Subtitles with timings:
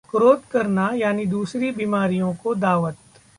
[0.09, 2.95] क्रोध करना, यानी दूसरी बीमारियों को दावत...